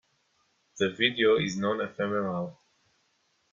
[0.79, 2.57] The video is non-ephemeral.